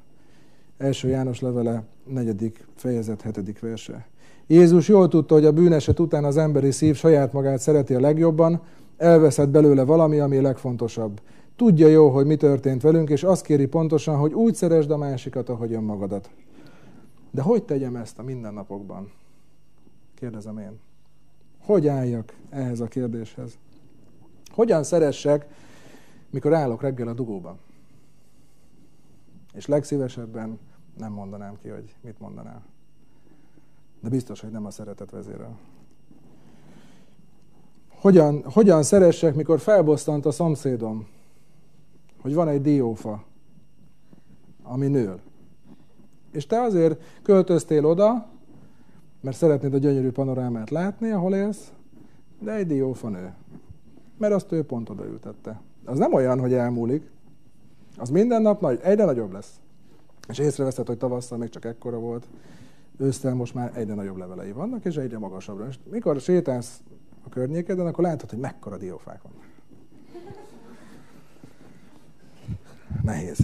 [0.77, 4.07] Első János levele, negyedik fejezet, hetedik verse.
[4.47, 8.61] Jézus jól tudta, hogy a bűneset után az emberi szív saját magát szereti a legjobban,
[8.97, 11.21] elveszett belőle valami, ami a legfontosabb.
[11.59, 15.49] Tudja jó, hogy mi történt velünk, és azt kéri pontosan, hogy úgy szeresd a másikat,
[15.49, 16.29] ahogy önmagadat.
[17.31, 19.11] De hogy tegyem ezt a mindennapokban?
[20.13, 20.79] Kérdezem én.
[21.61, 23.57] Hogy álljak ehhez a kérdéshez?
[24.51, 25.47] Hogyan szeressek,
[26.29, 27.57] mikor állok reggel a dugóban?
[29.53, 30.59] És legszívesebben
[30.97, 32.63] nem mondanám ki, hogy mit mondanál.
[34.01, 35.57] De biztos, hogy nem a szeretet vezérel.
[37.89, 41.07] Hogyan, hogyan szeressek, mikor felbosszant a szomszédom,
[42.21, 43.23] hogy van egy diófa,
[44.63, 45.19] ami nől.
[46.31, 48.27] És te azért költöztél oda,
[49.21, 51.71] mert szeretnéd a gyönyörű panorámát látni, ahol élsz,
[52.39, 53.33] de egy diófa nő.
[54.17, 55.61] Mert azt ő pont odaültette.
[55.85, 57.09] Az nem olyan, hogy elmúlik.
[57.97, 59.59] Az minden nap nagy, egyre nagyobb lesz.
[60.27, 62.27] És észreveszed, hogy tavasszal még csak ekkora volt,
[62.97, 65.67] ősztel most már egyre nagyobb levelei vannak, és egyre magasabbra.
[65.67, 66.81] És mikor sétálsz
[67.25, 69.48] a környékeden, akkor látod, hogy mekkora diófák vannak.
[73.01, 73.39] Nehéz.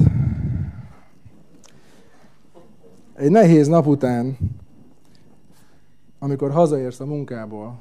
[3.14, 4.38] Egy nehéz nap után,
[6.20, 7.80] amikor hazaérsz a munkából,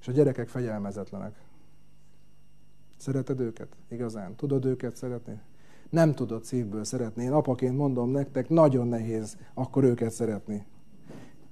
[0.00, 1.34] és a gyerekek fegyelmezetlenek,
[2.96, 4.34] szereted őket igazán?
[4.34, 5.40] Tudod őket szeretni?
[5.90, 7.22] Nem tudod szívből szeretni.
[7.22, 10.66] Én apaként mondom nektek, nagyon nehéz akkor őket szeretni.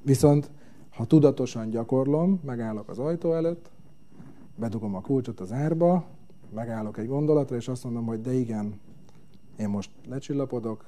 [0.02, 0.50] Viszont,
[0.90, 3.70] ha tudatosan gyakorlom, megállok az ajtó előtt,
[4.54, 6.04] bedugom a kulcsot az árba,
[6.54, 8.80] megállok egy gondolatra, és azt mondom, hogy de igen,
[9.58, 10.84] én most lecsillapodok,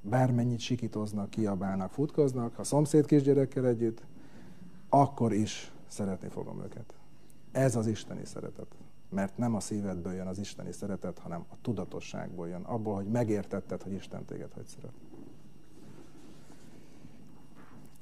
[0.00, 4.02] bármennyit sikítoznak, kiabálnak, futkoznak, ha szomszéd kisgyerekkel együtt,
[4.88, 6.94] akkor is szeretni fogom őket.
[7.52, 8.66] Ez az isteni szeretet.
[9.10, 13.82] Mert nem a szívedből jön az isteni szeretet, hanem a tudatosságból jön, abból, hogy megértetted,
[13.82, 14.92] hogy Isten téged hogy szeret.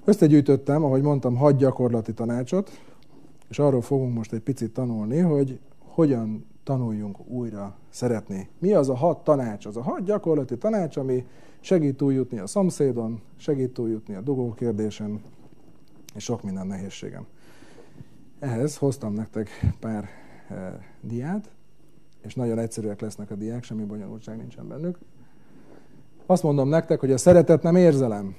[0.04, 2.70] Összegyűjtöttem, ahogy mondtam, hat gyakorlati tanácsot,
[3.48, 8.48] és arról fogunk most egy picit tanulni, hogy hogyan tanuljunk újra szeretni.
[8.58, 9.66] Mi az a hat tanács?
[9.66, 11.26] Az a hat gyakorlati tanács, ami
[11.60, 15.22] segít túljutni a szomszédon, segít túljutni a dugó kérdésen,
[16.14, 17.26] és sok minden nehézségen.
[18.38, 19.48] Ehhez hoztam nektek
[19.80, 20.08] pár
[20.48, 21.50] e, diát,
[22.22, 24.98] és nagyon egyszerűek lesznek a diák, semmi bonyolultság nincsen bennük.
[26.26, 28.36] Azt mondom nektek, hogy a szeretet nem érzelem.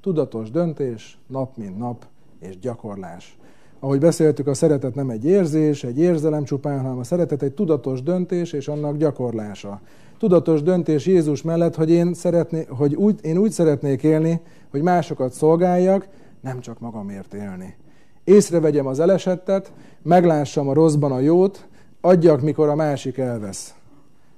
[0.00, 2.06] Tudatos döntés, nap mint nap,
[2.38, 3.38] és gyakorlás.
[3.80, 8.02] Ahogy beszéltük, a szeretet nem egy érzés, egy érzelem csupán, hanem a szeretet egy tudatos
[8.02, 9.80] döntés és annak gyakorlása.
[10.18, 15.32] Tudatos döntés Jézus mellett, hogy én, szeretné, hogy úgy, én úgy szeretnék élni, hogy másokat
[15.32, 16.08] szolgáljak,
[16.40, 17.76] nem csak magamért élni.
[18.24, 21.68] Észrevegyem az elesettet, meglássam a rosszban a jót,
[22.00, 23.74] adjak, mikor a másik elvesz.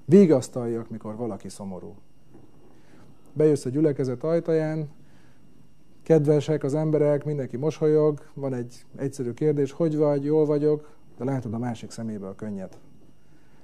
[0.05, 1.94] Vigasztaljak, mikor valaki szomorú.
[3.33, 4.88] Bejössz a gyülekezet ajtaján,
[6.02, 11.54] kedvesek az emberek, mindenki mosolyog, van egy egyszerű kérdés, hogy vagy, jól vagyok, de látod
[11.54, 12.78] a másik szemébe a könnyet.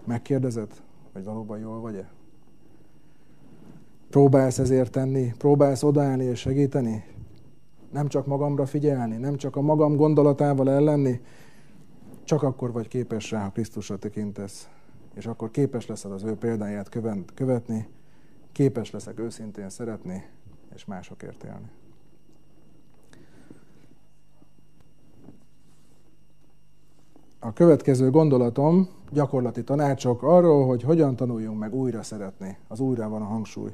[0.04, 0.70] Megkérdezed,
[1.12, 2.10] hogy valóban jól vagy-e?
[4.10, 7.04] Próbálsz ezért tenni, próbálsz odaállni és segíteni?
[7.92, 11.20] Nem csak magamra figyelni, nem csak a magam gondolatával ellenni,
[12.24, 14.68] csak akkor vagy képes rá, ha Krisztusra tekintesz.
[15.14, 16.88] És akkor képes leszel az ő példáját
[17.34, 17.88] követni,
[18.52, 20.24] képes leszek őszintén szeretni,
[20.74, 21.70] és másokért élni.
[27.46, 32.56] A következő gondolatom, gyakorlati tanácsok arról, hogy hogyan tanuljunk meg újra szeretni.
[32.68, 33.70] Az újra van a hangsúly.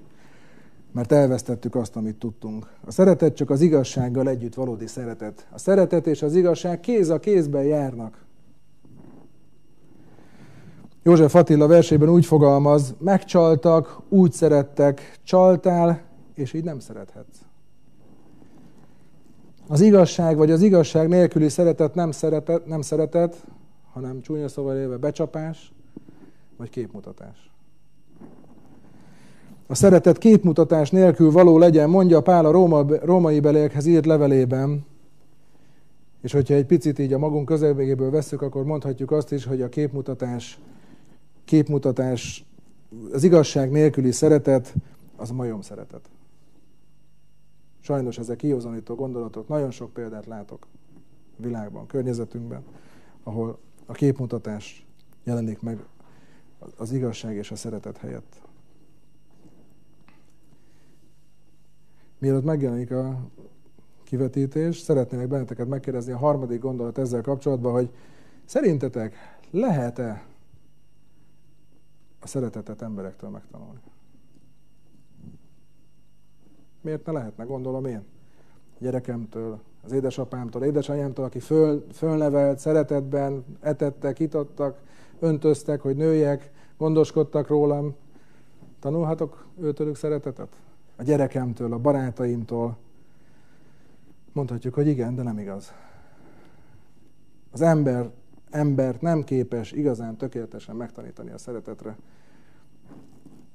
[0.92, 2.66] Mert elvesztettük azt, amit tudtunk.
[2.86, 5.46] A szeretet csak az igazsággal együtt valódi szeretet.
[5.50, 8.24] A szeretet és az igazság kéz a kézben járnak.
[11.02, 16.02] József Attila versében úgy fogalmaz, megcsaltak, úgy szerettek, csaltál,
[16.34, 17.38] és így nem szerethetsz.
[19.68, 23.46] Az igazság vagy az igazság nélküli szeretet nem szeretet, nem szeretet
[23.92, 25.72] hanem csúnya szóval élve becsapás
[26.56, 27.50] vagy képmutatás.
[29.66, 34.84] A szeretet képmutatás nélkül való legyen, mondja Pál a Róma, római beliekhez írt levelében,
[36.22, 39.68] és hogyha egy picit így a magunk közelvégéből veszük, akkor mondhatjuk azt is, hogy a
[39.68, 40.58] képmutatás,
[41.44, 42.44] képmutatás,
[43.12, 44.74] az igazság nélküli szeretet,
[45.16, 46.10] az majom szeretet.
[47.80, 49.48] Sajnos ezek kihozanító gondolatok.
[49.48, 50.66] Nagyon sok példát látok
[51.36, 52.62] világban, környezetünkben,
[53.22, 54.86] ahol a képmutatás
[55.24, 55.84] jelenik meg
[56.76, 58.40] az igazság és a szeretet helyett.
[62.18, 63.30] Mielőtt megjelenik a
[64.04, 67.90] kivetítés, szeretnének benneteket megkérdezni a harmadik gondolat ezzel kapcsolatban, hogy
[68.44, 69.14] szerintetek
[69.50, 70.26] lehet-e
[72.20, 73.80] a szeretetet emberektől megtanulni?
[76.80, 78.04] Miért ne lehetne, gondolom én,
[78.78, 84.80] gyerekemtől, az édesapámtól, édesanyámtól, aki föl, fölnevelt, szeretetben etettek, itattak,
[85.18, 87.94] öntöztek, hogy nőjek, gondoskodtak rólam.
[88.80, 90.48] Tanulhatok őtőlük szeretetet?
[90.96, 92.76] A gyerekemtől, a barátaimtól.
[94.32, 95.72] Mondhatjuk, hogy igen, de nem igaz.
[97.50, 98.10] Az ember
[98.52, 101.96] embert nem képes igazán tökéletesen megtanítani a szeretetre,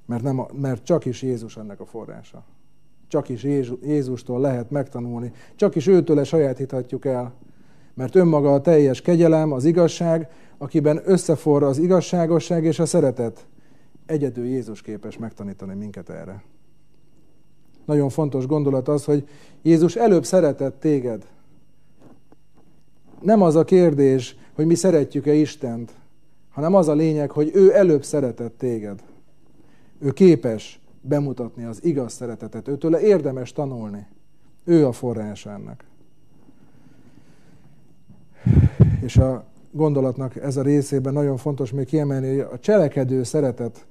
[0.06, 2.44] mert, nem a, mert csak is Jézus ennek a forrása.
[3.08, 3.44] Csak is
[3.84, 7.34] Jézustól lehet megtanulni, csak is őtől sajátíthatjuk el.
[7.94, 13.46] Mert önmaga a teljes kegyelem, az igazság, akiben összeforr az igazságosság és a szeretet.
[14.06, 16.44] Egyedül Jézus képes megtanítani minket erre.
[17.86, 19.28] Nagyon fontos gondolat az, hogy
[19.62, 21.26] Jézus előbb szeretett téged.
[23.22, 25.92] Nem az a kérdés, hogy mi szeretjük-e Istent,
[26.50, 29.04] hanem az a lényeg, hogy ő előbb szeretett téged.
[30.00, 32.68] Ő képes bemutatni az igaz szeretetet.
[32.68, 34.08] Őtől érdemes tanulni.
[34.64, 35.84] Ő a forrás ennek.
[39.02, 43.86] És a gondolatnak ez a részében nagyon fontos még kiemelni, hogy a cselekedő szeretet,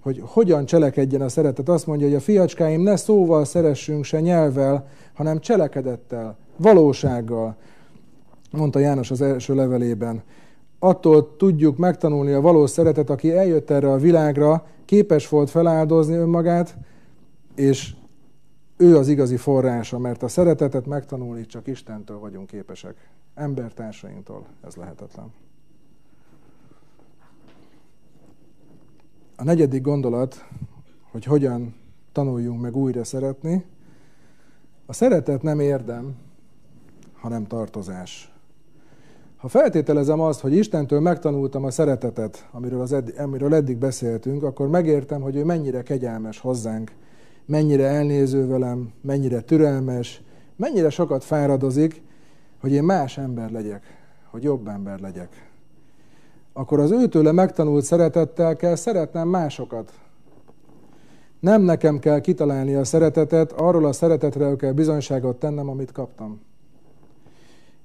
[0.00, 1.68] hogy hogyan cselekedjen a szeretet.
[1.68, 7.56] Azt mondja, hogy a fiacskáim ne szóval szeressünk, se nyelvvel, hanem cselekedettel, valósággal,
[8.50, 10.22] mondta János az első levelében.
[10.84, 16.76] Attól tudjuk megtanulni a valós szeretet, aki eljött erre a világra, képes volt feláldozni önmagát,
[17.54, 17.94] és
[18.76, 23.10] ő az igazi forrása, mert a szeretetet megtanulni csak Istentől vagyunk képesek.
[23.34, 25.32] Embertársainktól ez lehetetlen.
[29.36, 30.48] A negyedik gondolat,
[31.10, 31.74] hogy hogyan
[32.12, 33.64] tanuljunk meg újra szeretni,
[34.86, 36.16] a szeretet nem érdem,
[37.14, 38.33] hanem tartozás.
[39.44, 44.68] Ha feltételezem azt, hogy Istentől megtanultam a szeretetet, amiről, az edd- amiről eddig beszéltünk, akkor
[44.68, 46.92] megértem, hogy ő mennyire kegyelmes hozzánk,
[47.46, 50.22] mennyire elnéző velem, mennyire türelmes,
[50.56, 52.02] mennyire sokat fáradozik,
[52.60, 53.82] hogy én más ember legyek,
[54.30, 55.50] hogy jobb ember legyek.
[56.52, 59.92] Akkor az őtőle megtanult szeretettel kell szeretnem másokat.
[61.40, 66.40] Nem nekem kell kitalálni a szeretetet, arról a szeretetről kell bizonyságot tennem, amit kaptam.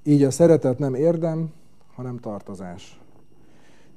[0.04, 1.52] Így a szeretet nem érdem,
[1.94, 3.00] hanem tartozás.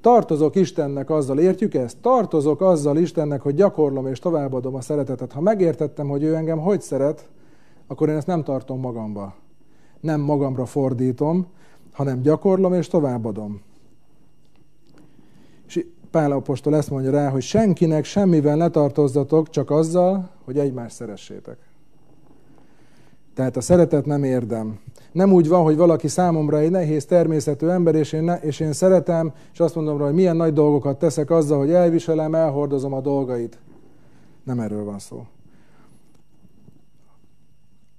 [0.01, 1.97] Tartozok Istennek azzal, értjük ezt?
[1.97, 5.31] Tartozok azzal Istennek, hogy gyakorlom és továbbadom a szeretetet.
[5.31, 7.29] Ha megértettem, hogy ő engem hogy szeret,
[7.87, 9.35] akkor én ezt nem tartom magamba.
[9.99, 11.47] Nem magamra fordítom,
[11.91, 13.61] hanem gyakorlom és továbbadom.
[15.67, 20.95] És Pál apostol ezt mondja rá, hogy senkinek semmivel ne tartozzatok, csak azzal, hogy egymást
[20.95, 21.57] szeressétek.
[23.33, 24.79] Tehát a szeretet nem érdem.
[25.11, 28.73] Nem úgy van, hogy valaki számomra egy nehéz természetű ember, és én, ne, és én
[28.73, 33.01] szeretem, és azt mondom rá, hogy milyen nagy dolgokat teszek azzal, hogy elviselem, elhordozom a
[33.01, 33.59] dolgait.
[34.43, 35.25] Nem erről van szó.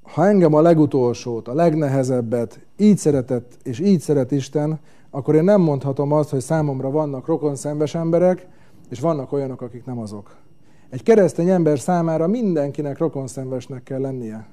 [0.02, 5.60] Ha engem a legutolsót, a legnehezebbet így szeretett, és így szeret Isten, akkor én nem
[5.60, 8.46] mondhatom azt, hogy számomra vannak rokonszenves emberek,
[8.90, 10.36] és vannak olyanok, akik nem azok.
[10.90, 14.46] Egy keresztény ember számára mindenkinek rokonszenvesnek kell lennie.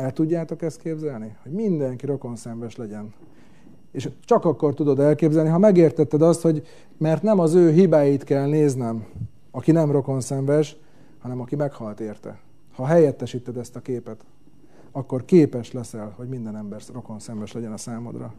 [0.00, 1.36] El tudjátok ezt képzelni?
[1.42, 3.14] Hogy mindenki rokonszenves legyen.
[3.90, 8.46] És csak akkor tudod elképzelni, ha megértetted azt, hogy mert nem az ő hibáit kell
[8.46, 9.06] néznem,
[9.50, 10.76] aki nem rokonszenves,
[11.18, 12.38] hanem aki meghalt érte.
[12.72, 14.24] Ha helyettesíted ezt a képet,
[14.92, 18.34] akkor képes leszel, hogy minden ember rokonszenves legyen a számodra.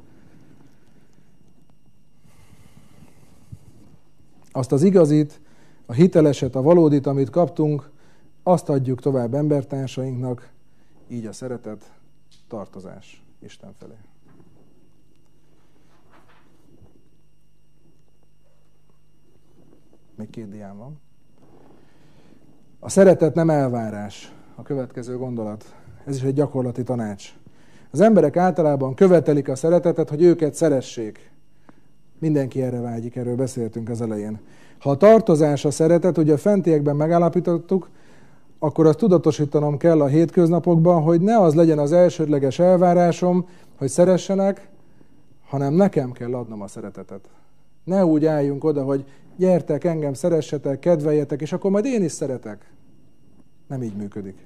[4.51, 5.41] Azt az igazit,
[5.85, 7.89] a hiteleset, a valódit, amit kaptunk,
[8.43, 10.51] azt adjuk tovább embertársainknak,
[11.11, 11.91] így a szeretet
[12.47, 13.93] tartozás Isten felé.
[20.15, 20.99] Még két diám van.
[22.79, 24.33] A szeretet nem elvárás.
[24.55, 25.75] A következő gondolat.
[26.05, 27.33] Ez is egy gyakorlati tanács.
[27.91, 31.31] Az emberek általában követelik a szeretetet, hogy őket szeressék.
[32.19, 34.39] Mindenki erre vágyik, erről beszéltünk az elején.
[34.79, 37.89] Ha a tartozás a szeretet, ugye a fentiekben megállapítottuk,
[38.63, 43.47] akkor azt tudatosítanom kell a hétköznapokban, hogy ne az legyen az elsődleges elvárásom,
[43.77, 44.69] hogy szeressenek,
[45.47, 47.29] hanem nekem kell adnom a szeretetet.
[47.83, 52.71] Ne úgy álljunk oda, hogy gyertek, engem szeressetek, kedveljetek, és akkor majd én is szeretek.
[53.67, 54.45] Nem így működik.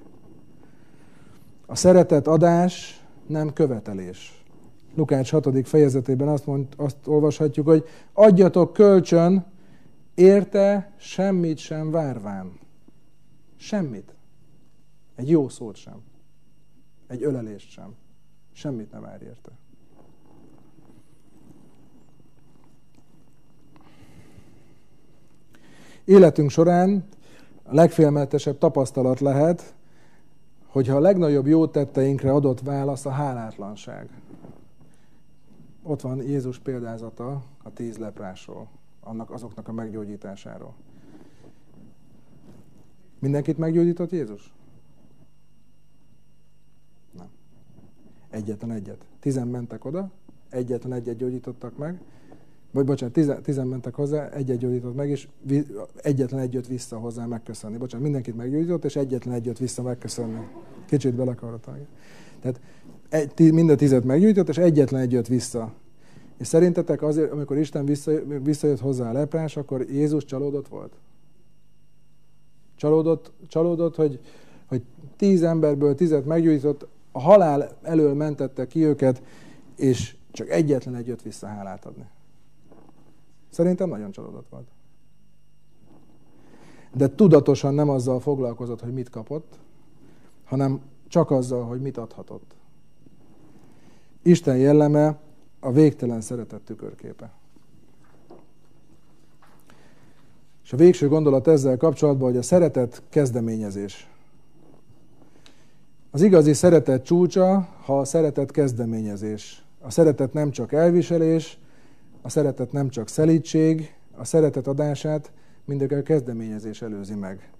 [1.66, 4.44] A szeretet adás nem követelés.
[4.94, 5.68] Lukács 6.
[5.68, 9.46] fejezetében azt, mond, azt olvashatjuk, hogy adjatok kölcsön,
[10.14, 12.64] érte semmit sem várván.
[13.66, 14.14] Semmit.
[15.14, 16.02] Egy jó szót sem.
[17.06, 17.94] Egy ölelést sem.
[18.52, 19.50] Semmit nem várj érte.
[26.04, 27.08] Életünk során
[27.62, 29.74] a legfélmeltesebb tapasztalat lehet,
[30.66, 34.08] hogyha a legnagyobb jó tetteinkre adott válasz a hálátlanság.
[35.82, 38.68] Ott van Jézus példázata a tíz leprásról,
[39.00, 40.74] annak, azoknak a meggyógyításáról.
[43.26, 44.52] Mindenkit meggyógyított Jézus?
[47.16, 47.26] Nem.
[48.30, 49.04] Egyetlen egyet.
[49.20, 50.10] Tizen mentek oda,
[50.48, 52.00] egyetlen egyet gyógyítottak meg,
[52.70, 55.28] vagy bocsánat, tizen, tizen mentek hozzá, egyet gyógyított meg, és
[55.96, 57.76] egyetlen egy jött vissza hozzá megköszönni.
[57.76, 60.46] Bocsánat, mindenkit meggyógyított, és egyetlen egy jött vissza megköszönni.
[60.84, 61.74] Kicsit belekaroltam.
[62.40, 62.60] Tehát
[63.08, 65.72] egy, mind a tizet meggyújtott, és egyetlen egy jött vissza.
[66.36, 70.92] És szerintetek azért, amikor Isten visszajött, visszajött hozzá a leprás, akkor Jézus csalódott volt?
[72.76, 74.20] Csalódott, csalódott hogy,
[74.66, 74.82] hogy
[75.16, 79.22] tíz emberből tizet meggyújtott, a halál elől mentette ki őket,
[79.76, 82.06] és csak egyetlen egy jött vissza hálát adni.
[83.50, 84.66] Szerintem nagyon csalódott volt.
[86.94, 89.58] De tudatosan nem azzal foglalkozott, hogy mit kapott,
[90.44, 92.54] hanem csak azzal, hogy mit adhatott.
[94.22, 95.18] Isten jelleme
[95.60, 97.32] a végtelen szeretet tükörképe.
[100.66, 104.10] És a végső gondolat ezzel kapcsolatban, hogy a szeretet kezdeményezés.
[106.10, 109.64] Az igazi szeretet csúcsa, ha a szeretet kezdeményezés.
[109.80, 111.58] A szeretet nem csak elviselés,
[112.22, 115.32] a szeretet nem csak szelítség, a szeretet adását
[115.64, 117.50] mindig a kezdeményezés előzi meg.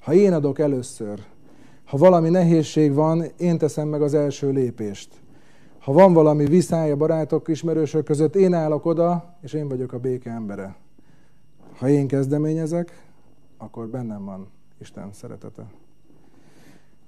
[0.00, 1.20] Ha én adok először,
[1.84, 5.10] ha valami nehézség van, én teszem meg az első lépést.
[5.78, 10.30] Ha van valami viszály barátok, ismerősök között, én állok oda, és én vagyok a béke
[10.30, 10.84] embere.
[11.78, 13.06] Ha én kezdeményezek,
[13.56, 14.48] akkor bennem van
[14.80, 15.66] Isten szeretete.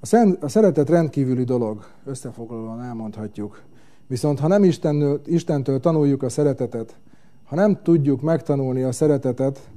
[0.00, 3.62] A, szent, a szeretet rendkívüli dolog, összefoglalóan elmondhatjuk.
[4.06, 6.98] Viszont ha nem Istentől, Istentől tanuljuk a szeretetet,
[7.44, 9.70] ha nem tudjuk megtanulni a szeretetet,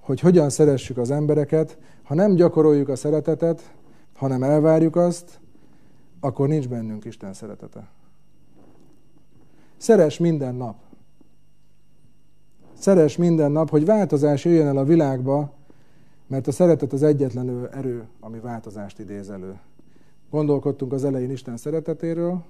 [0.00, 3.74] hogy hogyan szeressük az embereket, ha nem gyakoroljuk a szeretetet,
[4.14, 5.40] hanem elvárjuk azt,
[6.20, 7.88] akkor nincs bennünk Isten szeretete.
[9.76, 10.83] Szeres minden nap.
[12.84, 15.52] Szeres minden nap, hogy változás jöjjön el a világba,
[16.26, 19.58] mert a szeretet az egyetlen erő, ami változást idéz elő.
[20.30, 22.42] Gondolkodtunk az elején Isten szeretetéről,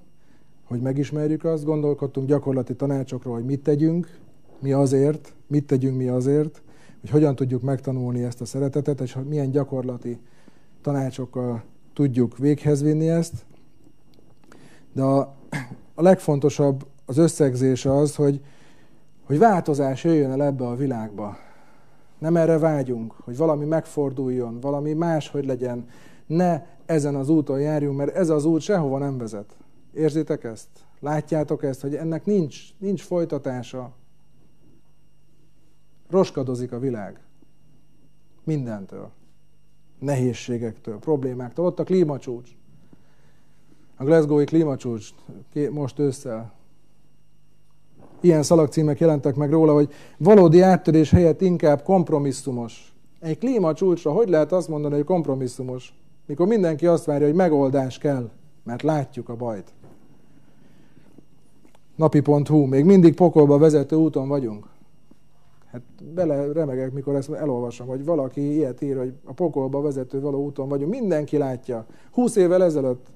[0.64, 4.18] hogy megismerjük azt, gondolkodtunk gyakorlati tanácsokról, hogy mit tegyünk,
[4.58, 6.62] mi azért, mit tegyünk mi azért,
[7.00, 10.18] hogy hogyan tudjuk megtanulni ezt a szeretetet, és milyen gyakorlati
[10.82, 13.44] tanácsokkal tudjuk véghez vinni ezt.
[14.92, 15.18] De a,
[15.94, 18.40] a legfontosabb az összegzés az, hogy,
[19.24, 21.36] hogy változás jöjjön el ebbe a világba.
[22.18, 25.88] Nem erre vágyunk, hogy valami megforduljon, valami máshogy legyen.
[26.26, 29.56] Ne ezen az úton járjunk, mert ez az út sehova nem vezet.
[29.92, 30.68] Érzitek ezt?
[31.00, 33.92] Látjátok ezt, hogy ennek nincs, nincs folytatása.
[36.10, 37.20] Roskadozik a világ.
[38.44, 39.10] Mindentől
[40.04, 41.66] nehézségektől, problémáktól.
[41.66, 42.50] Ott a klímacsúcs.
[43.96, 45.08] A Glasgow-i klímacsúcs
[45.70, 46.52] most ősszel.
[48.24, 52.94] Ilyen szalagcímek jelentek meg róla, hogy valódi áttörés helyett inkább kompromisszumos.
[53.20, 55.94] Egy klímacsúcsra hogy lehet azt mondani, hogy kompromisszumos?
[56.26, 58.30] Mikor mindenki azt várja, hogy megoldás kell,
[58.62, 59.72] mert látjuk a bajt.
[61.96, 64.66] Napi.hu, még mindig pokolba vezető úton vagyunk.
[65.72, 65.82] Hát
[66.14, 70.68] bele remegek, mikor ezt elolvasom, hogy valaki ilyet ír, hogy a pokolba vezető való úton
[70.68, 70.90] vagyunk.
[70.90, 71.86] Mindenki látja.
[72.12, 73.06] 20 évvel ezelőtt,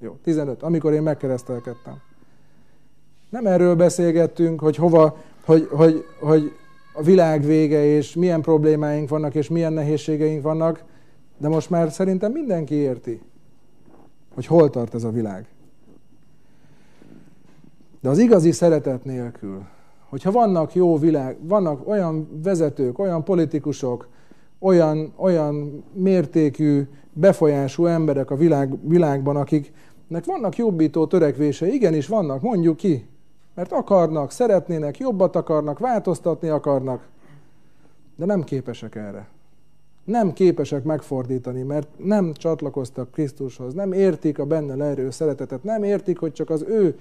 [0.00, 2.11] jó, 15, amikor én megkeresztelkedtem.
[3.32, 6.52] Nem erről beszélgettünk, hogy hova, hogy, hogy, hogy
[6.94, 10.84] a világ vége, és milyen problémáink vannak, és milyen nehézségeink vannak,
[11.38, 13.20] de most már szerintem mindenki érti,
[14.34, 15.46] hogy hol tart ez a világ.
[18.00, 19.62] De az igazi szeretet nélkül,
[20.08, 24.08] hogyha vannak jó világ, vannak olyan vezetők, olyan politikusok,
[24.58, 32.76] olyan, olyan mértékű, befolyású emberek a világ, világban, akiknek vannak jobbító törekvése, igenis vannak, mondjuk
[32.76, 33.10] ki,
[33.54, 37.08] mert akarnak, szeretnének, jobbat akarnak, változtatni akarnak,
[38.16, 39.28] de nem képesek erre.
[40.04, 46.18] Nem képesek megfordítani, mert nem csatlakoztak Krisztushoz, nem értik a benne leerő szeretetet, nem értik,
[46.18, 46.98] hogy csak az ő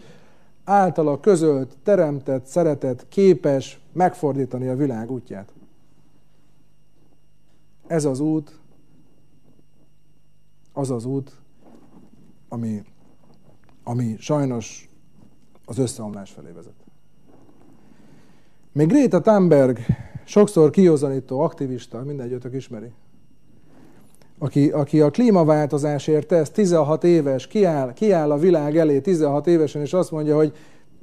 [0.63, 5.53] általa közölt, teremtett szeretet képes megfordítani a világ útját.
[7.87, 8.59] Ez az út,
[10.73, 11.31] az az út,
[12.49, 12.83] ami,
[13.83, 14.90] ami sajnos
[15.71, 16.73] az összeomlás felé vezet.
[18.71, 19.79] Még Greta Thunberg,
[20.23, 22.91] sokszor kiózanító aktivista, mindegyötök ismeri,
[24.37, 29.93] aki, aki a klímaváltozásért tesz, 16 éves, kiáll, kiáll a világ elé 16 évesen, és
[29.93, 30.53] azt mondja, hogy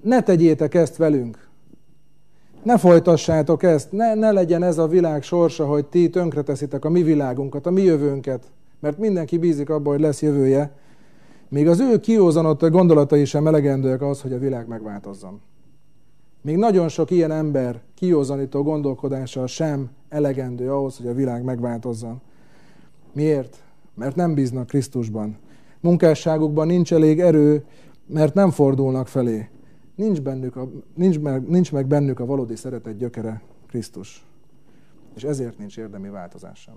[0.03, 1.49] ne tegyétek ezt velünk.
[2.63, 7.03] Ne folytassátok ezt, ne, ne legyen ez a világ sorsa, hogy ti tönkreteszitek a mi
[7.03, 8.45] világunkat, a mi jövőnket,
[8.81, 10.73] mert mindenki bízik abban, hogy lesz jövője,
[11.49, 15.41] még az ő kiózanott gondolatai sem elegendőek az, hogy a világ megváltozzon.
[16.43, 22.21] Még nagyon sok ilyen ember kiózanító gondolkodása sem elegendő ahhoz, hogy a világ megváltozzon.
[23.13, 23.63] Miért?
[23.95, 25.39] Mert nem bíznak Krisztusban.
[25.81, 27.65] Munkásságukban nincs elég erő,
[28.07, 29.49] mert nem fordulnak felé.
[29.95, 34.27] Nincs, bennük a, nincs, meg, nincs meg bennük a valódi szeretet gyökere, Krisztus.
[35.15, 36.75] És ezért nincs érdemi változás sem.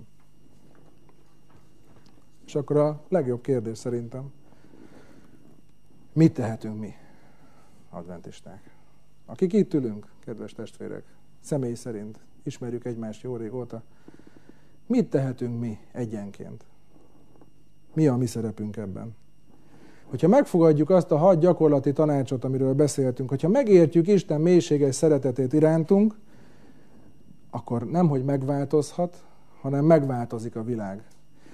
[2.46, 4.30] És akkor a legjobb kérdés szerintem,
[6.12, 6.94] Mit tehetünk mi,
[7.90, 8.70] adventisták?
[9.26, 11.04] Akik itt ülünk, kedves testvérek,
[11.40, 13.82] személy szerint, ismerjük egymást jó régóta,
[14.86, 16.64] mit tehetünk mi egyenként?
[17.94, 19.14] Mi a mi szerepünk ebben?
[20.04, 26.14] Hogyha megfogadjuk azt a hat gyakorlati tanácsot, amiről beszéltünk, hogyha megértjük Isten mélységes szeretetét irántunk,
[27.50, 29.24] akkor nem, hogy megváltozhat,
[29.60, 31.04] hanem megváltozik a világ.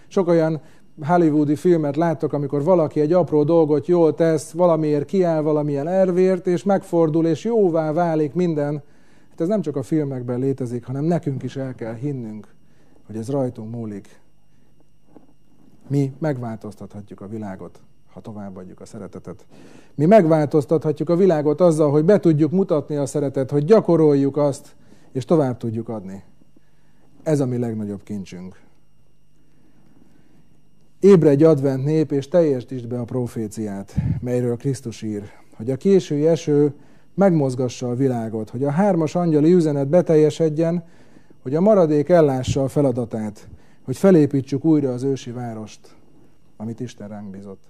[0.07, 0.61] Sok olyan
[1.07, 6.63] hollywoodi filmet láttok, amikor valaki egy apró dolgot jól tesz, valamiért kiáll valamilyen ervért, és
[6.63, 8.83] megfordul, és jóvá válik minden.
[9.31, 12.55] Hát ez nem csak a filmekben létezik, hanem nekünk is el kell hinnünk,
[13.07, 14.21] hogy ez rajtunk múlik.
[15.89, 17.81] Mi megváltoztathatjuk a világot,
[18.13, 19.47] ha továbbadjuk a szeretetet.
[19.95, 24.77] Mi megváltoztathatjuk a világot azzal, hogy be tudjuk mutatni a szeretet, hogy gyakoroljuk azt,
[25.13, 26.23] és tovább tudjuk adni.
[27.23, 28.67] Ez a mi legnagyobb kincsünk.
[31.01, 35.23] Ébredj advent nép, és teljesítsd be a proféciát, melyről Krisztus ír,
[35.57, 36.75] hogy a késői eső
[37.15, 40.85] megmozgassa a világot, hogy a hármas angyali üzenet beteljesedjen,
[41.43, 43.49] hogy a maradék ellássa a feladatát,
[43.83, 45.97] hogy felépítsük újra az ősi várost,
[46.57, 47.63] amit Isten ránk bizott.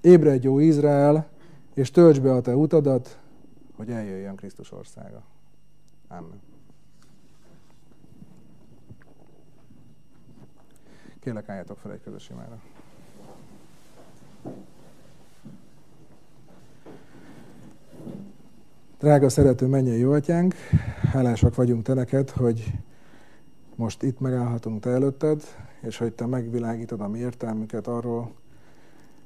[0.00, 1.28] Ébredj, jó Izrael,
[1.74, 3.18] és töltsd be a te utadat,
[3.76, 5.22] hogy eljöjjön Krisztus országa.
[6.08, 6.53] Amen.
[11.24, 12.60] Kérlek, álljatok fel egy közös imára.
[18.98, 20.54] Drága szerető mennyei jó atyánk,
[21.12, 22.72] hálásak vagyunk te neked, hogy
[23.74, 25.42] most itt megállhatunk te előtted,
[25.80, 28.32] és hogy te megvilágítod a mi értelmünket arról,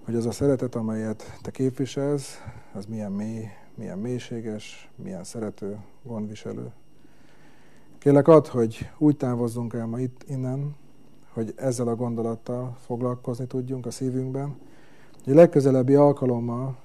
[0.05, 2.43] hogy az a szeretet, amelyet te képviselsz,
[2.73, 3.45] az milyen mély,
[3.75, 6.73] milyen mélységes, milyen szerető, gondviselő.
[7.99, 10.77] Kérlek ad, hogy úgy távozzunk el ma itt innen,
[11.39, 14.57] hogy ezzel a gondolattal foglalkozni tudjunk a szívünkben,
[15.25, 16.77] hogy a legközelebbi alkalommal,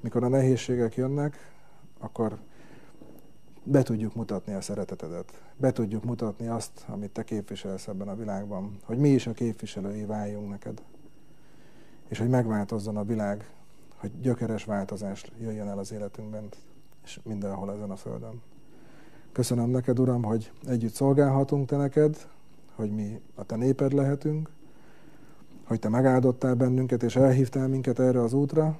[0.00, 1.36] mikor a nehézségek jönnek,
[1.98, 2.38] akkor
[3.62, 5.40] be tudjuk mutatni a szeretetedet.
[5.56, 8.78] Be tudjuk mutatni azt, amit te képviselsz ebben a világban.
[8.84, 10.82] Hogy mi is a képviselői váljunk neked.
[12.08, 13.50] És hogy megváltozzon a világ,
[13.96, 16.48] hogy gyökeres változás jöjjön el az életünkben,
[17.04, 18.42] és mindenhol ezen a földön.
[19.32, 22.16] Köszönöm neked, Uram, hogy együtt szolgálhatunk te neked,
[22.74, 24.50] hogy mi a te néped lehetünk,
[25.64, 28.78] hogy te megáldottál bennünket, és elhívtál minket erre az útra.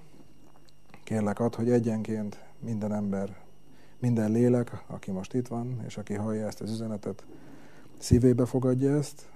[1.04, 3.36] Kérlek ad, hogy egyenként minden ember,
[3.98, 7.24] minden lélek, aki most itt van, és aki hallja ezt az üzenetet,
[7.98, 9.26] szívébe fogadja ezt,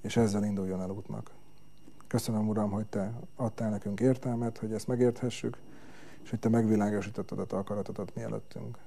[0.00, 1.30] és ezzel induljon el útnak.
[2.06, 5.58] Köszönöm, Uram, hogy Te adtál nekünk értelmet, hogy ezt megérthessük,
[6.22, 8.78] és hogy Te megvilágosítottad a te akaratodat mielőttünk.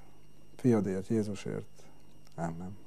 [0.55, 1.83] Fiadért, Jézusért.
[2.35, 2.82] Amen.